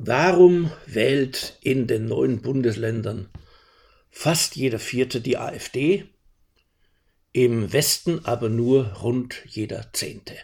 Warum 0.00 0.70
wählt 0.86 1.58
in 1.60 1.88
den 1.88 2.06
neuen 2.06 2.40
Bundesländern 2.40 3.28
fast 4.10 4.54
jeder 4.54 4.78
Vierte 4.78 5.20
die 5.20 5.38
AfD, 5.38 6.04
im 7.32 7.72
Westen 7.72 8.24
aber 8.24 8.48
nur 8.48 8.92
rund 9.02 9.42
jeder 9.44 9.92
Zehnte? 9.92 10.36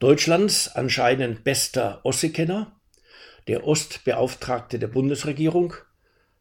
Deutschlands 0.00 0.66
anscheinend 0.66 1.44
bester 1.44 2.00
Ossi-Kenner, 2.04 2.80
der 3.46 3.64
Ostbeauftragte 3.64 4.80
der 4.80 4.88
Bundesregierung, 4.88 5.74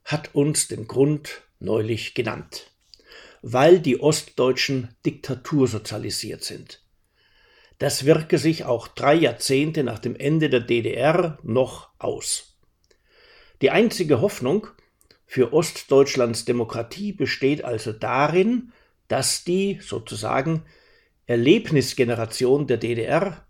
hat 0.04 0.34
uns 0.34 0.68
den 0.68 0.88
Grund 0.88 1.44
neulich 1.60 2.16
genannt. 2.16 2.72
Weil 3.44 3.80
die 3.80 4.02
Ostdeutschen 4.02 4.96
diktatursozialisiert 5.06 6.44
sind. 6.44 6.82
Das 7.80 8.06
wirke 8.06 8.38
sich 8.38 8.66
auch 8.66 8.88
drei 8.88 9.16
Jahrzehnte 9.16 9.84
nach 9.84 10.00
dem 10.00 10.16
Ende 10.16 10.50
der 10.50 10.60
DDR 10.60 11.40
noch 11.44 11.90
aus. 11.98 12.58
Die 13.62 13.72
einzige 13.72 14.22
Hoffnung 14.22 14.68
für 15.26 15.54
Ostdeutschlands 15.54 16.46
Demokratie 16.46 17.14
besteht 17.14 17.64
also 17.64 17.94
darin, 17.94 18.74
dass 19.08 19.44
die 19.44 19.80
sozusagen 19.82 20.66
Erlebnisgeneration 21.26 22.68
der 22.68 22.78
DDR 22.78 23.46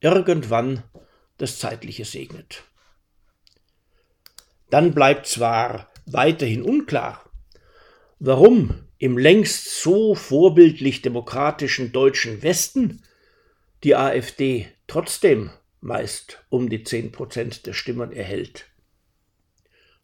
irgendwann 0.00 0.84
das 1.38 1.58
Zeitliche 1.58 2.04
segnet. 2.04 2.62
Dann 4.70 4.94
bleibt 4.94 5.26
zwar 5.26 5.88
weiterhin 6.06 6.62
unklar, 6.62 7.24
warum 8.20 8.86
im 8.98 9.18
längst 9.18 9.82
so 9.82 10.14
vorbildlich 10.14 11.02
demokratischen 11.02 11.90
deutschen 11.92 12.42
Westen 12.42 13.02
die 13.84 13.94
AfD 13.94 14.68
trotzdem 14.86 15.50
meist 15.80 16.42
um 16.48 16.70
die 16.70 16.82
zehn 16.82 17.12
Prozent 17.12 17.66
der 17.66 17.74
Stimmen 17.74 18.12
erhält. 18.12 18.66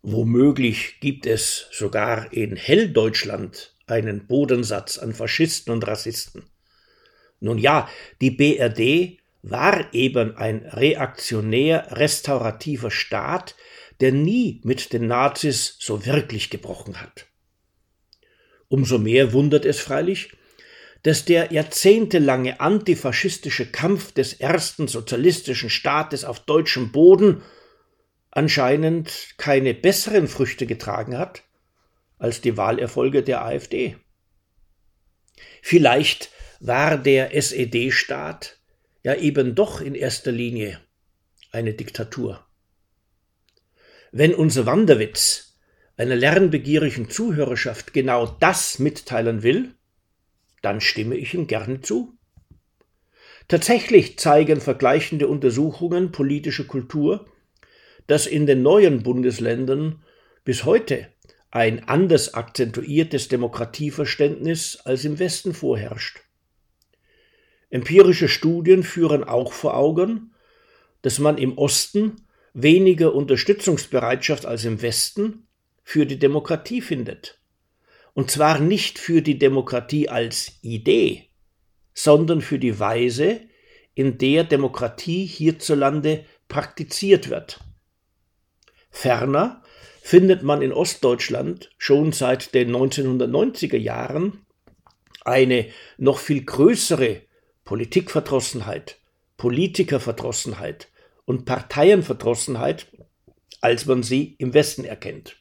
Womöglich 0.03 1.01
gibt 1.01 1.27
es 1.27 1.67
sogar 1.73 2.33
in 2.33 2.57
Helldeutschland 2.57 3.75
einen 3.87 4.27
Bodensatz 4.27 4.99
an 4.99 5.13
Faschisten 5.13 5.73
und 5.73 5.87
Rassisten. 5.87 6.45
Nun 7.41 7.59
ja, 7.59 7.89
die 8.21 8.31
BRD 8.31 9.19
war 9.43 9.93
eben 9.95 10.37
ein 10.37 10.67
reaktionär 10.67 11.89
restaurativer 11.93 12.91
Staat, 12.91 13.57
der 14.01 14.13
nie 14.13 14.61
mit 14.65 14.93
den 14.93 15.07
Nazis 15.07 15.77
so 15.81 16.05
wirklich 16.05 16.51
gebrochen 16.51 17.01
hat. 17.01 17.27
Umso 18.69 18.99
mehr 18.99 19.33
wundert 19.33 19.65
es 19.65 19.81
freilich, 19.81 20.33
dass 21.03 21.25
der 21.25 21.53
jahrzehntelange 21.53 22.61
antifaschistische 22.61 23.71
Kampf 23.71 24.13
des 24.13 24.35
ersten 24.35 24.87
sozialistischen 24.87 25.71
Staates 25.71 26.25
auf 26.25 26.41
deutschem 26.41 26.93
Boden 26.93 27.43
anscheinend 28.31 29.35
keine 29.39 29.75
besseren 29.75 30.29
Früchte 30.29 30.67
getragen 30.67 31.17
hat 31.17 31.43
als 32.19 32.43
die 32.43 32.57
Wahlerfolge 32.57 33.23
der 33.23 33.45
AfD. 33.45 33.97
Vielleicht 35.63 36.31
war 36.61 36.99
der 36.99 37.35
SED-Staat 37.35 38.59
ja 39.03 39.15
eben 39.15 39.55
doch 39.55 39.81
in 39.81 39.95
erster 39.95 40.31
Linie 40.31 40.81
eine 41.51 41.73
Diktatur. 41.73 42.45
Wenn 44.13 44.35
unser 44.35 44.67
Wanderwitz 44.67 45.59
einer 45.97 46.17
lernbegierigen 46.17 47.09
Zuhörerschaft 47.09 47.93
genau 47.93 48.27
das 48.27 48.79
mitteilen 48.79 49.43
will, 49.43 49.75
dann 50.63 50.81
stimme 50.81 51.17
ich 51.17 51.35
ihm 51.35 51.47
gerne 51.47 51.81
zu. 51.81 52.17
Tatsächlich 53.49 54.19
zeigen 54.19 54.61
vergleichende 54.61 55.27
Untersuchungen 55.27 56.13
politischer 56.13 56.65
Kultur, 56.65 57.27
dass 58.07 58.27
in 58.27 58.47
den 58.47 58.63
neuen 58.63 59.03
Bundesländern 59.03 60.05
bis 60.45 60.65
heute 60.65 61.09
ein 61.51 61.89
anders 61.89 62.35
akzentuiertes 62.35 63.29
Demokratieverständnis 63.29 64.79
als 64.85 65.05
im 65.05 65.19
Westen 65.19 65.53
vorherrscht. 65.53 66.21
Empirische 67.71 68.29
Studien 68.29 68.83
führen 68.83 69.25
auch 69.25 69.53
vor 69.53 69.77
Augen, 69.77 70.33
dass 71.03 71.19
man 71.19 71.39
im 71.39 71.57
Osten 71.57 72.27
weniger 72.53 73.15
Unterstützungsbereitschaft 73.15 74.47
als 74.47 74.65
im 74.65 74.83
Westen 74.83 75.47
für 75.83 76.07
die 76.07 76.19
Demokratie 76.19 76.81
findet. 76.81 77.40
Und 78.15 78.31
zwar 78.31 78.59
nicht 78.59 78.99
für 78.99 79.23
die 79.23 79.39
Demokratie 79.39 80.09
als 80.09 80.59
Idee, 80.63 81.29
sondern 81.95 82.41
für 82.41 82.59
die 82.59 82.79
Weise, 82.79 83.41
in 83.95 84.19
der 84.19 84.45
Demokratie 84.45 85.27
hierzulande 85.27 86.25
praktiziert 86.49 87.29
wird. 87.29 87.61
Ferner 88.91 89.63
findet 90.01 90.43
man 90.43 90.63
in 90.63 90.73
Ostdeutschland 90.73 91.71
schon 91.79 92.13
seit 92.13 92.55
den 92.55 92.75
1990er 92.75 93.77
Jahren 93.77 94.47
eine 95.25 95.67
noch 95.99 96.19
viel 96.19 96.45
größere 96.45 97.23
Politikverdrossenheit, 97.65 98.99
Politikerverdrossenheit 99.37 100.89
und 101.25 101.45
Parteienverdrossenheit, 101.45 102.87
als 103.61 103.87
man 103.87 104.03
sie 104.03 104.35
im 104.39 104.55
Westen 104.55 104.85
erkennt. 104.85 105.37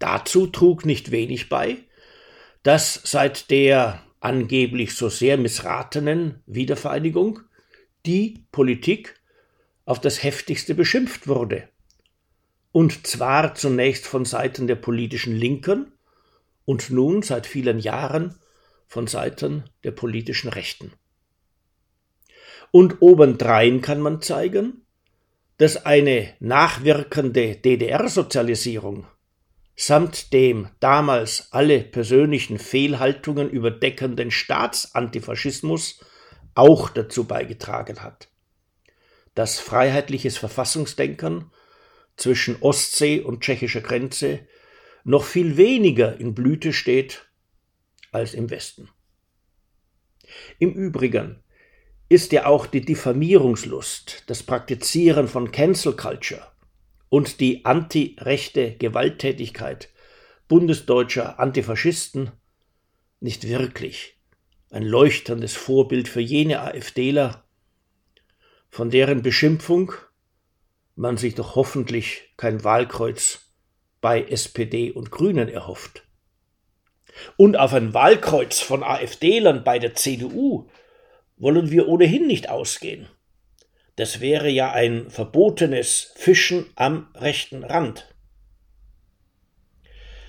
Dazu 0.00 0.48
trug 0.48 0.84
nicht 0.84 1.12
wenig 1.12 1.48
bei, 1.48 1.76
dass 2.64 3.00
seit 3.04 3.50
der 3.50 4.02
angeblich 4.18 4.94
so 4.94 5.08
sehr 5.08 5.38
missratenen 5.38 6.42
Wiedervereinigung 6.46 7.40
die 8.06 8.44
Politik 8.50 9.20
auf 9.84 10.00
das 10.00 10.22
heftigste 10.22 10.74
beschimpft 10.74 11.28
wurde. 11.28 11.68
Und 12.72 13.06
zwar 13.06 13.54
zunächst 13.54 14.06
von 14.06 14.24
Seiten 14.24 14.66
der 14.66 14.76
politischen 14.76 15.36
Linken 15.36 15.92
und 16.64 16.90
nun 16.90 17.22
seit 17.22 17.46
vielen 17.46 17.78
Jahren 17.78 18.36
von 18.86 19.06
Seiten 19.06 19.64
der 19.84 19.90
politischen 19.90 20.48
Rechten. 20.48 20.92
Und 22.70 23.02
obendrein 23.02 23.80
kann 23.80 24.00
man 24.00 24.22
zeigen, 24.22 24.86
dass 25.58 25.84
eine 25.84 26.32
nachwirkende 26.38 27.56
DDR-Sozialisierung 27.56 29.06
samt 29.80 30.34
dem 30.34 30.68
damals 30.78 31.48
alle 31.52 31.80
persönlichen 31.80 32.58
Fehlhaltungen 32.58 33.48
überdeckenden 33.48 34.30
Staatsantifaschismus 34.30 36.04
auch 36.54 36.90
dazu 36.90 37.24
beigetragen 37.24 38.02
hat. 38.02 38.28
Dass 39.34 39.58
freiheitliches 39.58 40.36
Verfassungsdenken 40.36 41.50
zwischen 42.16 42.60
Ostsee 42.60 43.20
und 43.20 43.40
tschechischer 43.40 43.80
Grenze 43.80 44.46
noch 45.04 45.24
viel 45.24 45.56
weniger 45.56 46.20
in 46.20 46.34
Blüte 46.34 46.74
steht 46.74 47.30
als 48.12 48.34
im 48.34 48.50
Westen. 48.50 48.90
Im 50.58 50.74
Übrigen 50.74 51.42
ist 52.10 52.32
ja 52.32 52.44
auch 52.44 52.66
die 52.66 52.82
Diffamierungslust, 52.82 54.24
das 54.26 54.42
Praktizieren 54.42 55.26
von 55.26 55.50
Cancel 55.50 55.96
Culture 55.96 56.46
und 57.10 57.40
die 57.40 57.66
antirechte 57.66 58.76
Gewalttätigkeit 58.76 59.90
bundesdeutscher 60.48 61.38
Antifaschisten 61.38 62.32
nicht 63.20 63.46
wirklich 63.46 64.16
ein 64.70 64.84
leuchtendes 64.84 65.54
Vorbild 65.54 66.08
für 66.08 66.20
jene 66.20 66.60
AfDler, 66.60 67.44
von 68.70 68.88
deren 68.88 69.22
Beschimpfung 69.22 69.92
man 70.94 71.16
sich 71.16 71.34
doch 71.34 71.56
hoffentlich 71.56 72.32
kein 72.36 72.62
Wahlkreuz 72.62 73.52
bei 74.00 74.22
SPD 74.22 74.92
und 74.92 75.10
Grünen 75.10 75.48
erhofft. 75.48 76.04
Und 77.36 77.58
auf 77.58 77.72
ein 77.74 77.92
Wahlkreuz 77.92 78.60
von 78.60 78.82
AfDlern 78.82 79.64
bei 79.64 79.78
der 79.78 79.94
CDU 79.94 80.68
wollen 81.36 81.70
wir 81.70 81.88
ohnehin 81.88 82.26
nicht 82.26 82.48
ausgehen. 82.48 83.08
Das 84.00 84.20
wäre 84.20 84.48
ja 84.48 84.72
ein 84.72 85.10
verbotenes 85.10 86.12
Fischen 86.16 86.64
am 86.74 87.08
rechten 87.14 87.64
Rand. 87.64 88.08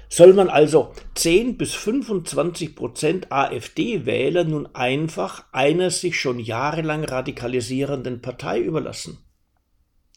Soll 0.10 0.34
man 0.34 0.50
also 0.50 0.92
10 1.16 1.56
bis 1.58 1.74
25 1.76 2.76
Prozent 2.76 3.32
AfD-Wähler 3.32 4.44
nun 4.44 4.66
einfach 4.76 5.46
einer 5.54 5.90
sich 5.90 6.20
schon 6.20 6.42
jahrelang 6.42 7.06
radikalisierenden 7.06 8.22
Partei 8.22 8.60
überlassen? 8.60 9.20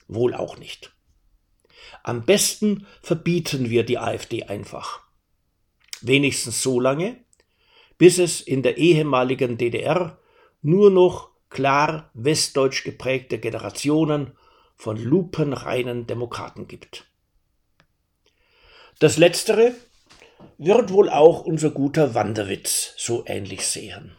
Wohl 0.08 0.34
auch 0.34 0.58
nicht. 0.58 0.92
Am 2.02 2.24
besten 2.24 2.88
verbieten 3.02 3.70
wir 3.70 3.84
die 3.84 3.98
AfD 3.98 4.42
einfach. 4.42 5.02
Wenigstens 6.00 6.60
so 6.60 6.80
lange, 6.80 7.18
bis 7.98 8.18
es 8.18 8.40
in 8.40 8.64
der 8.64 8.78
ehemaligen 8.78 9.58
DDR 9.58 10.18
nur 10.60 10.90
noch 10.90 11.33
klar 11.54 12.10
westdeutsch 12.12 12.84
geprägte 12.84 13.38
Generationen 13.38 14.32
von 14.76 15.02
lupenreinen 15.02 16.06
Demokraten 16.06 16.68
gibt. 16.68 17.06
Das 18.98 19.16
Letztere 19.16 19.72
wird 20.58 20.92
wohl 20.92 21.08
auch 21.08 21.44
unser 21.44 21.70
guter 21.70 22.14
Wanderwitz 22.14 22.92
so 22.98 23.24
ähnlich 23.26 23.66
sehen. 23.66 24.12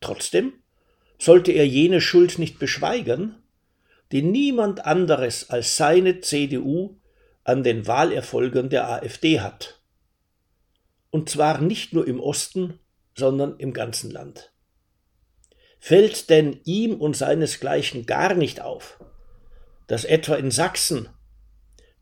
Trotzdem 0.00 0.52
sollte 1.18 1.50
er 1.50 1.66
jene 1.66 2.00
Schuld 2.00 2.38
nicht 2.38 2.60
beschweigen, 2.60 3.34
die 4.12 4.22
niemand 4.22 4.86
anderes 4.86 5.50
als 5.50 5.76
seine 5.76 6.20
CDU 6.20 6.96
an 7.44 7.62
den 7.62 7.86
Wahlerfolgen 7.86 8.70
der 8.70 8.88
AfD 8.88 9.40
hat. 9.40 9.80
Und 11.10 11.28
zwar 11.28 11.60
nicht 11.60 11.92
nur 11.92 12.06
im 12.06 12.20
Osten, 12.20 12.78
sondern 13.16 13.56
im 13.58 13.72
ganzen 13.72 14.10
Land. 14.10 14.52
Fällt 15.78 16.28
denn 16.28 16.60
ihm 16.64 16.94
und 16.94 17.16
seinesgleichen 17.16 18.06
gar 18.06 18.34
nicht 18.34 18.60
auf, 18.60 18.98
dass 19.86 20.04
etwa 20.04 20.34
in 20.34 20.50
Sachsen 20.50 21.08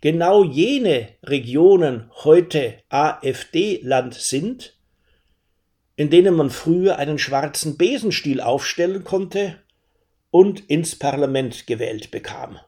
genau 0.00 0.44
jene 0.44 1.08
Regionen 1.22 2.10
heute 2.24 2.78
AfD-Land 2.88 4.14
sind, 4.14 4.76
in 5.96 6.10
denen 6.10 6.34
man 6.34 6.50
früher 6.50 6.98
einen 6.98 7.18
schwarzen 7.18 7.76
Besenstiel 7.76 8.40
aufstellen 8.40 9.04
konnte 9.04 9.58
und 10.30 10.68
ins 10.68 10.96
Parlament 10.96 11.66
gewählt 11.66 12.10
bekam. 12.10 12.58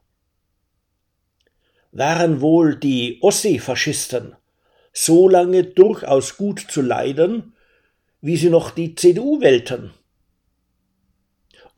Waren 1.93 2.40
wohl 2.40 2.76
die 2.76 3.19
Ossi-Faschisten 3.22 4.37
so 4.93 5.28
lange 5.28 5.64
durchaus 5.64 6.37
gut 6.37 6.60
zu 6.60 6.82
leiden, 6.82 7.55
wie 8.20 8.37
sie 8.37 8.50
noch 8.50 8.70
die 8.70 8.94
CDU 8.94 9.40
wählten? 9.40 9.93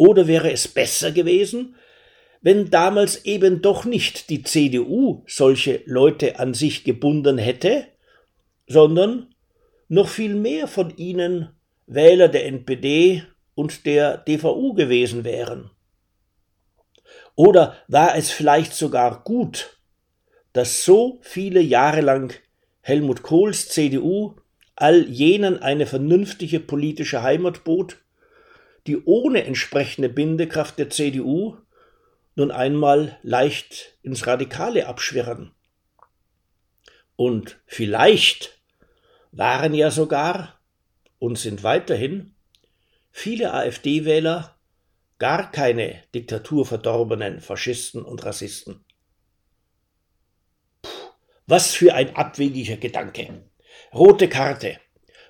Oder 0.00 0.26
wäre 0.26 0.50
es 0.50 0.66
besser 0.66 1.12
gewesen, 1.12 1.74
wenn 2.40 2.70
damals 2.70 3.26
eben 3.26 3.60
doch 3.60 3.84
nicht 3.84 4.30
die 4.30 4.42
CDU 4.42 5.24
solche 5.26 5.82
Leute 5.84 6.38
an 6.38 6.54
sich 6.54 6.84
gebunden 6.84 7.36
hätte, 7.36 7.84
sondern 8.66 9.34
noch 9.88 10.08
viel 10.08 10.34
mehr 10.34 10.68
von 10.68 10.96
ihnen 10.96 11.50
Wähler 11.86 12.28
der 12.28 12.46
NPD 12.46 13.24
und 13.54 13.84
der 13.84 14.16
DVU 14.16 14.72
gewesen 14.72 15.24
wären. 15.24 15.70
Oder 17.34 17.76
war 17.86 18.16
es 18.16 18.30
vielleicht 18.30 18.72
sogar 18.72 19.22
gut, 19.22 19.76
dass 20.54 20.82
so 20.82 21.18
viele 21.20 21.60
Jahre 21.60 22.00
lang 22.00 22.32
Helmut 22.80 23.22
Kohls 23.22 23.68
CDU 23.68 24.34
all 24.76 25.06
jenen 25.10 25.62
eine 25.62 25.84
vernünftige 25.84 26.58
politische 26.58 27.22
Heimat 27.22 27.64
bot, 27.64 27.98
die 28.90 29.04
ohne 29.04 29.44
entsprechende 29.44 30.08
Bindekraft 30.08 30.76
der 30.76 30.90
CDU 30.90 31.56
nun 32.34 32.50
einmal 32.50 33.20
leicht 33.22 33.96
ins 34.02 34.26
Radikale 34.26 34.88
abschwirren. 34.88 35.52
Und 37.14 37.60
vielleicht 37.66 38.60
waren 39.30 39.74
ja 39.74 39.92
sogar 39.92 40.60
und 41.20 41.38
sind 41.38 41.62
weiterhin 41.62 42.34
viele 43.12 43.54
AfD-Wähler 43.54 44.58
gar 45.20 45.52
keine 45.52 46.02
diktaturverdorbenen 46.12 47.40
Faschisten 47.40 48.02
und 48.02 48.24
Rassisten. 48.24 48.84
Puh, 50.82 50.88
was 51.46 51.74
für 51.74 51.94
ein 51.94 52.16
abwegiger 52.16 52.76
Gedanke. 52.76 53.44
Rote 53.94 54.28
Karte. 54.28 54.80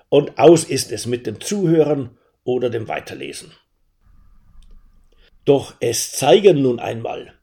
Und 0.09 0.39
aus 0.39 0.63
ist 0.63 0.91
es 0.91 1.05
mit 1.05 1.27
dem 1.27 1.39
Zuhören 1.39 2.17
oder 2.51 2.69
dem 2.69 2.87
Weiterlesen. 2.87 3.51
Doch 5.45 5.73
es 5.79 6.11
zeigen 6.11 6.61
nun 6.61 6.79
einmal 6.79 7.33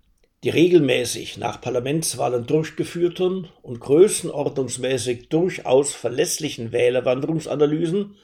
die 0.44 0.50
regelmäßig 0.50 1.37
nach 1.37 1.60
Parlamentswahlen 1.60 2.46
durchgeführten 2.46 3.49
und 3.62 3.81
größenordnungsmäßig 3.81 5.28
durchaus 5.31 5.94
verlässlichen 5.94 6.70
Wählerwanderungsanalysen, 6.70 8.14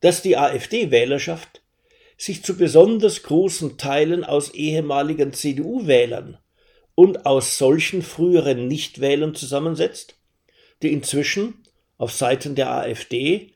dass 0.00 0.20
die 0.20 0.36
AfD-Wählerschaft 0.36 1.62
sich 2.18 2.44
zu 2.44 2.56
besonders 2.56 3.22
großen 3.22 3.78
Teilen 3.78 4.24
aus 4.24 4.50
ehemaligen 4.50 5.32
CDU-Wählern 5.32 6.38
und 6.94 7.24
aus 7.24 7.56
solchen 7.56 8.02
früheren 8.02 8.68
Nichtwählern 8.68 9.34
zusammensetzt, 9.34 10.16
die 10.82 10.92
inzwischen 10.92 11.62
auf 11.96 12.12
Seiten 12.12 12.54
der 12.54 12.70
AfD 12.70 13.54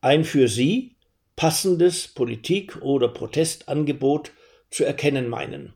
ein 0.00 0.24
für 0.24 0.48
sie 0.48 0.96
passendes 1.38 2.08
Politik- 2.08 2.82
oder 2.82 3.06
Protestangebot 3.06 4.32
zu 4.70 4.84
erkennen 4.84 5.28
meinen. 5.28 5.72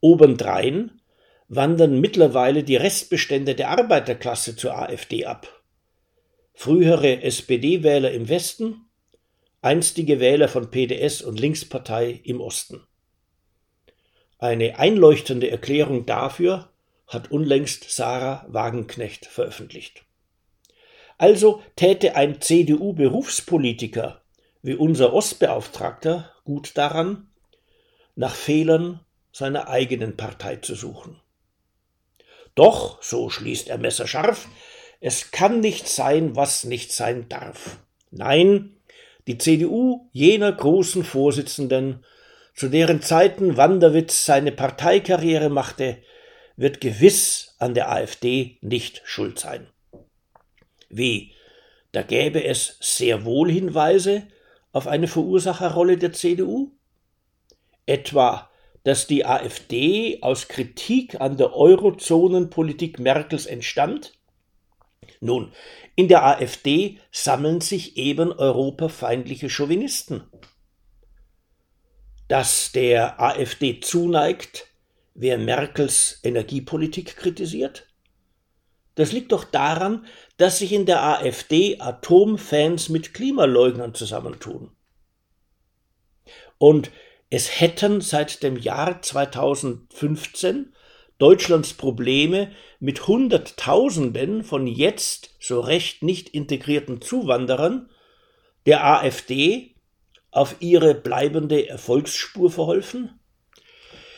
Obendrein 0.00 1.02
wandern 1.48 2.00
mittlerweile 2.00 2.64
die 2.64 2.76
Restbestände 2.76 3.54
der 3.54 3.68
Arbeiterklasse 3.68 4.56
zur 4.56 4.74
AfD 4.78 5.26
ab. 5.26 5.62
Frühere 6.54 7.20
SPD-Wähler 7.22 8.10
im 8.12 8.30
Westen, 8.30 8.86
einstige 9.60 10.18
Wähler 10.18 10.48
von 10.48 10.70
PDS 10.70 11.20
und 11.20 11.38
Linkspartei 11.38 12.18
im 12.24 12.40
Osten. 12.40 12.80
Eine 14.38 14.78
einleuchtende 14.78 15.50
Erklärung 15.50 16.06
dafür 16.06 16.72
hat 17.06 17.30
unlängst 17.30 17.90
Sarah 17.90 18.46
Wagenknecht 18.48 19.26
veröffentlicht. 19.26 20.06
Also 21.18 21.62
täte 21.76 22.16
ein 22.16 22.40
CDU-Berufspolitiker 22.40 24.21
wie 24.62 24.74
unser 24.74 25.12
Ostbeauftragter 25.12 26.32
gut 26.44 26.78
daran, 26.78 27.28
nach 28.14 28.34
Fehlern 28.34 29.00
seiner 29.32 29.68
eigenen 29.68 30.16
Partei 30.16 30.56
zu 30.56 30.74
suchen. 30.74 31.20
Doch, 32.54 33.02
so 33.02 33.30
schließt 33.30 33.68
er 33.68 33.78
messerscharf, 33.78 34.48
es 35.00 35.30
kann 35.30 35.60
nicht 35.60 35.88
sein, 35.88 36.36
was 36.36 36.64
nicht 36.64 36.92
sein 36.92 37.28
darf. 37.28 37.78
Nein, 38.10 38.76
die 39.26 39.38
CDU 39.38 40.08
jener 40.12 40.52
großen 40.52 41.04
Vorsitzenden, 41.04 42.04
zu 42.54 42.68
deren 42.68 43.00
Zeiten 43.00 43.56
Wanderwitz 43.56 44.26
seine 44.26 44.52
Parteikarriere 44.52 45.48
machte, 45.48 45.98
wird 46.56 46.80
gewiss 46.80 47.54
an 47.58 47.74
der 47.74 47.90
AfD 47.90 48.58
nicht 48.60 49.00
schuld 49.04 49.38
sein. 49.38 49.66
Wie? 50.90 51.32
Da 51.92 52.02
gäbe 52.02 52.44
es 52.44 52.76
sehr 52.80 53.24
wohl 53.24 53.50
Hinweise 53.50 54.28
auf 54.72 54.86
eine 54.86 55.08
Verursacherrolle 55.08 55.98
der 55.98 56.12
CDU? 56.12 56.72
Etwa, 57.86 58.50
dass 58.84 59.06
die 59.06 59.24
AfD 59.24 60.22
aus 60.22 60.48
Kritik 60.48 61.20
an 61.20 61.36
der 61.36 61.54
Eurozonenpolitik 61.54 62.98
Merkels 62.98 63.46
entstand? 63.46 64.18
Nun, 65.20 65.52
in 65.94 66.08
der 66.08 66.24
AfD 66.24 66.98
sammeln 67.10 67.60
sich 67.60 67.96
eben 67.96 68.32
europafeindliche 68.32 69.50
Chauvinisten. 69.50 70.24
Dass 72.28 72.72
der 72.72 73.20
AfD 73.20 73.80
zuneigt, 73.80 74.66
wer 75.14 75.38
Merkels 75.38 76.20
Energiepolitik 76.22 77.16
kritisiert? 77.16 77.88
Das 78.94 79.12
liegt 79.12 79.32
doch 79.32 79.44
daran, 79.44 80.06
dass 80.42 80.58
sich 80.58 80.72
in 80.72 80.86
der 80.86 81.04
AfD 81.04 81.78
Atomfans 81.78 82.88
mit 82.88 83.14
Klimaleugnern 83.14 83.94
zusammentun. 83.94 84.72
Und 86.58 86.90
es 87.30 87.60
hätten 87.60 88.00
seit 88.00 88.42
dem 88.42 88.56
Jahr 88.56 89.00
2015 89.02 90.74
Deutschlands 91.18 91.74
Probleme 91.74 92.50
mit 92.80 93.06
Hunderttausenden 93.06 94.42
von 94.42 94.66
jetzt 94.66 95.36
so 95.38 95.60
recht 95.60 96.02
nicht 96.02 96.30
integrierten 96.30 97.00
Zuwanderern 97.00 97.88
der 98.66 98.84
AfD 98.84 99.76
auf 100.32 100.56
ihre 100.58 100.96
bleibende 100.96 101.68
Erfolgsspur 101.68 102.50
verholfen? 102.50 103.20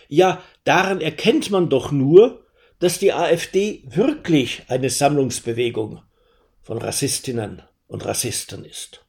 Ja, 0.09 0.43
daran 0.65 1.03
erkennt 1.03 1.51
man 1.51 1.69
doch 1.69 1.93
nur, 1.93 2.47
dass 2.79 2.99
die 2.99 3.13
AfD 3.13 3.83
wirklich 3.85 4.63
eine 4.69 4.89
Sammlungsbewegung 4.89 6.01
von 6.65 6.79
Rassistinnen 6.79 7.63
und 7.87 8.05
Rassisten 8.05 8.65
ist. 8.65 9.05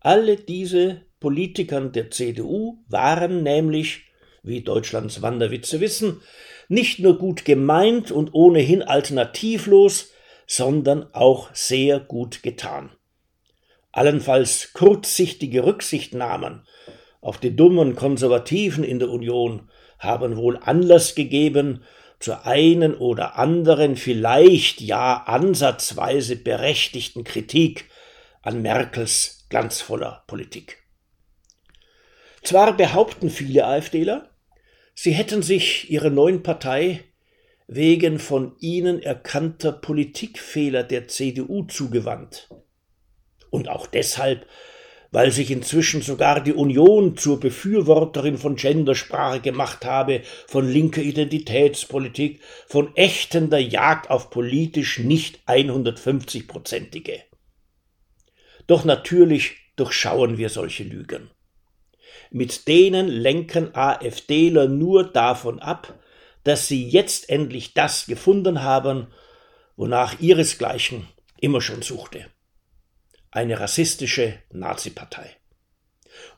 Alle 0.00 0.36
diese 0.36 1.02
Politikern 1.20 1.92
der 1.92 2.10
CDU 2.10 2.78
waren 2.88 3.42
nämlich, 3.42 4.04
wie 4.42 4.62
Deutschlands 4.62 5.20
Wanderwitze 5.20 5.80
wissen, 5.80 6.20
nicht 6.68 7.00
nur 7.00 7.18
gut 7.18 7.44
gemeint 7.44 8.10
und 8.10 8.34
ohnehin 8.34 8.82
alternativlos, 8.82 10.12
sondern 10.46 11.12
auch 11.12 11.50
sehr 11.54 12.00
gut 12.00 12.42
getan. 12.42 12.90
Allenfalls 13.90 14.72
kurzsichtige 14.72 15.64
Rücksichtnahmen 15.64 16.66
auf 17.20 17.38
die 17.38 17.54
dummen 17.54 17.94
Konservativen 17.94 18.84
in 18.84 18.98
der 18.98 19.10
Union 19.10 19.68
haben 19.98 20.36
wohl 20.36 20.56
Anlass 20.56 21.14
gegeben 21.14 21.84
zur 22.22 22.46
einen 22.46 22.94
oder 22.94 23.36
anderen 23.36 23.96
vielleicht 23.96 24.80
ja 24.80 25.24
ansatzweise 25.24 26.36
berechtigten 26.36 27.24
Kritik 27.24 27.90
an 28.42 28.62
Merkels 28.62 29.46
glanzvoller 29.48 30.22
Politik. 30.28 30.78
Zwar 32.42 32.76
behaupten 32.76 33.28
viele 33.28 33.66
AfDler, 33.66 34.30
sie 34.94 35.12
hätten 35.12 35.42
sich 35.42 35.90
ihrer 35.90 36.10
neuen 36.10 36.42
Partei 36.42 37.04
wegen 37.66 38.18
von 38.18 38.56
ihnen 38.60 39.02
erkannter 39.02 39.72
Politikfehler 39.72 40.84
der 40.84 41.08
CDU 41.08 41.64
zugewandt. 41.64 42.48
Und 43.50 43.68
auch 43.68 43.86
deshalb, 43.86 44.46
weil 45.12 45.30
sich 45.30 45.50
inzwischen 45.50 46.00
sogar 46.00 46.40
die 46.40 46.54
Union 46.54 47.18
zur 47.18 47.38
Befürworterin 47.38 48.38
von 48.38 48.56
Gendersprache 48.56 49.40
gemacht 49.40 49.84
habe, 49.84 50.22
von 50.48 50.68
linker 50.68 51.02
Identitätspolitik, 51.02 52.40
von 52.66 52.96
ächtender 52.96 53.58
Jagd 53.58 54.10
auf 54.10 54.30
politisch 54.30 54.98
nicht 54.98 55.40
150-prozentige. 55.46 57.20
Doch 58.66 58.84
natürlich 58.84 59.56
durchschauen 59.76 60.38
wir 60.38 60.48
solche 60.48 60.84
Lügen. 60.84 61.30
Mit 62.30 62.66
denen 62.66 63.08
lenken 63.08 63.74
AfDler 63.74 64.66
nur 64.66 65.04
davon 65.04 65.58
ab, 65.58 66.00
dass 66.44 66.68
sie 66.68 66.88
jetzt 66.88 67.28
endlich 67.28 67.74
das 67.74 68.06
gefunden 68.06 68.62
haben, 68.62 69.08
wonach 69.76 70.20
ihresgleichen 70.20 71.06
immer 71.38 71.60
schon 71.60 71.82
suchte 71.82 72.31
eine 73.32 73.58
rassistische 73.58 74.34
Nazi-Partei. 74.52 75.36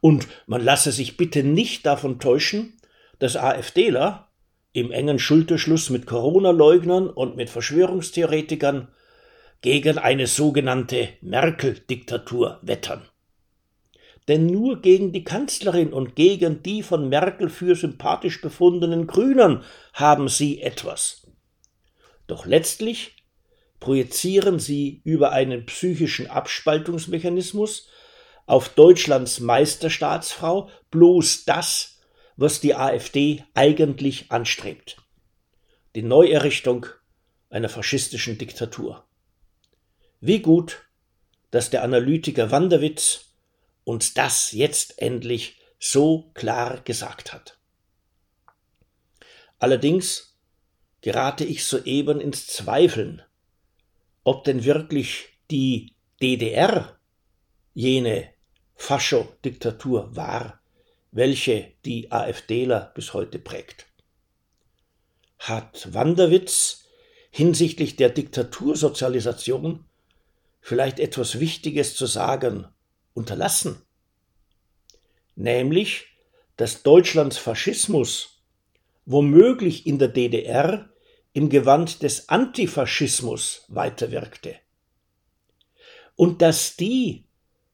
Und 0.01 0.27
man 0.47 0.65
lasse 0.65 0.93
sich 0.93 1.17
bitte 1.17 1.43
nicht 1.43 1.85
davon 1.85 2.19
täuschen, 2.19 2.79
dass 3.19 3.37
AfDler 3.37 4.29
im 4.73 4.91
engen 4.91 5.19
Schulterschluss 5.19 5.91
mit 5.91 6.07
Corona-Leugnern 6.07 7.09
und 7.09 7.37
mit 7.37 7.51
Verschwörungstheoretikern 7.51 8.89
gegen 9.61 9.99
eine 9.99 10.27
sogenannte 10.27 11.09
Merkel-Diktatur 11.21 12.59
wettern. 12.63 13.03
Denn 14.29 14.47
nur 14.47 14.81
gegen 14.81 15.13
die 15.13 15.25
Kanzlerin 15.25 15.93
und 15.93 16.17
gegen 16.17 16.63
die 16.63 16.83
von 16.83 17.09
Merkel 17.09 17.51
für 17.51 17.75
sympathisch 17.75 18.41
befundenen 18.41 19.07
Grünen 19.07 19.63
haben 19.93 20.29
sie 20.29 20.63
etwas. 20.63 21.27
Doch 22.27 22.47
letztlich 22.47 23.14
projizieren 23.85 24.59
sie 24.59 25.03
über 25.05 25.33
einen 25.33 25.67
psychischen 25.67 26.31
Abspaltungsmechanismus 26.31 27.91
auf 28.47 28.71
Deutschlands 28.71 29.41
Meisterstaatsfrau 29.41 30.71
bloß 30.91 31.45
das, 31.45 31.99
was 32.39 32.63
die 32.63 32.75
AfD 32.75 33.45
eigentlich 33.53 34.33
anstrebt. 34.33 34.97
Die 35.95 36.03
Neuerrichtung 36.03 36.87
einer 37.51 37.69
faschistischen 37.69 38.39
Diktatur. 38.39 39.05
Wie 40.19 40.41
gut, 40.41 40.87
dass 41.51 41.69
der 41.69 41.83
Analytiker 41.83 42.51
Wanderwitz 42.51 43.35
uns 43.85 44.15
das 44.15 44.53
jetzt 44.53 44.99
endlich 45.03 45.59
so 45.79 46.31
klar 46.33 46.81
gesagt 46.81 47.35
hat. 47.35 47.59
Allerdings 49.59 50.39
gerate 51.03 51.45
ich 51.45 51.67
soeben 51.67 52.19
ins 52.19 52.47
Zweifeln, 52.47 53.21
ob 54.25 54.45
denn 54.45 54.65
wirklich 54.65 55.29
die 55.51 55.95
DDR 56.21 56.99
jene 57.75 58.31
Fascho-Diktatur 58.75 60.17
war, 60.17 60.61
welche 61.13 61.73
die 61.85 62.11
AfDler 62.11 62.93
bis 62.95 63.15
heute 63.15 63.39
prägt. 63.39 63.87
Hat 65.39 65.93
Wanderwitz 65.93 66.87
hinsichtlich 67.31 67.97
der 67.97 68.11
Diktatursozialisation 68.11 69.85
vielleicht 70.61 70.99
etwas 70.99 71.39
Wichtiges 71.39 71.95
zu 71.95 72.07
sagen 72.07 72.67
unterlassen? 73.13 73.83
Nämlich, 75.37 76.07
dass 76.57 76.83
Deutschlands 76.83 77.37
Faschismus 77.37 78.43
womöglich 79.05 79.87
in 79.87 79.99
der 79.99 80.09
DDR 80.09 80.89
im 81.35 81.49
Gewand 81.49 82.03
des 82.03 82.29
Antifaschismus 82.29 83.65
weiterwirkte. 83.69 84.55
Und 86.17 86.41
dass 86.41 86.77
die 86.77 87.27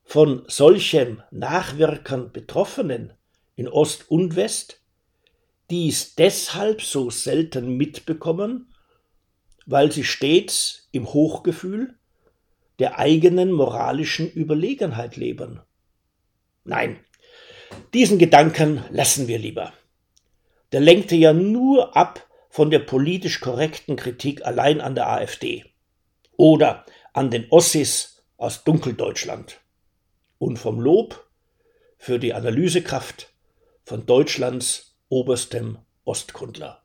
von 0.02 0.44
solchem 0.48 1.22
Nachwirkern 1.30 2.32
Betroffenen 2.32 3.12
in 3.54 3.68
Ost 3.68 4.10
und 4.10 4.34
West 4.34 4.80
dies 5.68 6.14
deshalb 6.14 6.80
so 6.80 7.10
selten 7.10 7.76
mitbekommen, 7.76 8.74
weil 9.66 9.92
sie 9.92 10.04
stets 10.04 10.88
im 10.90 11.12
Hochgefühl 11.12 11.94
der 12.78 12.98
eigenen 12.98 13.52
moralischen 13.52 14.32
Überlegenheit 14.32 15.16
leben. 15.16 15.60
Nein, 16.64 16.98
diesen 17.92 18.18
Gedanken 18.18 18.82
lassen 18.90 19.28
wir 19.28 19.38
lieber. 19.38 19.74
Der 20.72 20.80
lenkte 20.80 21.14
ja 21.14 21.34
nur 21.34 21.94
ab 21.94 22.26
von 22.50 22.70
der 22.70 22.80
politisch 22.80 23.40
korrekten 23.40 23.96
Kritik 23.96 24.44
allein 24.44 24.80
an 24.80 24.94
der 24.94 25.08
AfD 25.08 25.64
oder 26.36 26.84
an 27.12 27.30
den 27.30 27.46
Ossis 27.50 28.24
aus 28.36 28.64
Dunkeldeutschland 28.64 29.60
und 30.38 30.58
vom 30.58 30.80
Lob 30.80 31.30
für 31.96 32.18
die 32.18 32.34
Analysekraft 32.34 33.32
von 33.84 34.04
Deutschlands 34.04 34.96
oberstem 35.08 35.78
Ostkundler. 36.04 36.82